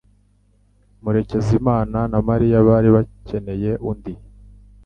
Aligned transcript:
Murekezimana 1.03 1.99
na 2.11 2.19
Mariya 2.27 2.57
bari 2.67 2.89
bakeneye 2.95 3.71
undi 3.89 4.13